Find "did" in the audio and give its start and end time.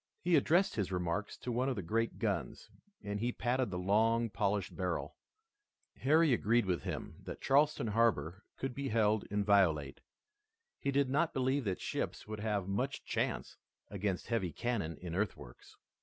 10.89-11.07